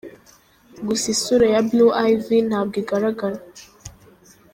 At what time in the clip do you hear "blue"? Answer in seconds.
1.67-1.93